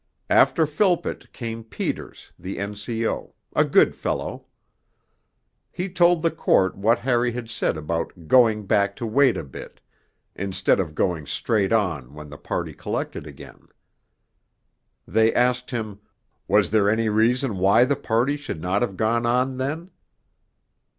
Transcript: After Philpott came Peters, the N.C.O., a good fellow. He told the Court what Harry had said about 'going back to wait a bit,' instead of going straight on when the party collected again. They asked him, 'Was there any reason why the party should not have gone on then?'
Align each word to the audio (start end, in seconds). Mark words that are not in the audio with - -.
After 0.31 0.65
Philpott 0.65 1.31
came 1.31 1.63
Peters, 1.63 2.31
the 2.39 2.57
N.C.O., 2.57 3.35
a 3.55 3.63
good 3.63 3.95
fellow. 3.95 4.47
He 5.71 5.89
told 5.89 6.23
the 6.23 6.31
Court 6.31 6.75
what 6.75 6.97
Harry 6.97 7.33
had 7.33 7.51
said 7.51 7.77
about 7.77 8.25
'going 8.27 8.65
back 8.65 8.95
to 8.95 9.05
wait 9.05 9.37
a 9.37 9.43
bit,' 9.43 9.79
instead 10.35 10.79
of 10.79 10.95
going 10.95 11.27
straight 11.27 11.71
on 11.71 12.15
when 12.15 12.31
the 12.31 12.39
party 12.39 12.73
collected 12.73 13.27
again. 13.27 13.67
They 15.07 15.31
asked 15.35 15.69
him, 15.69 15.99
'Was 16.47 16.71
there 16.71 16.89
any 16.89 17.07
reason 17.07 17.59
why 17.59 17.85
the 17.85 17.95
party 17.95 18.37
should 18.37 18.59
not 18.59 18.81
have 18.81 18.97
gone 18.97 19.27
on 19.27 19.57
then?' 19.57 19.91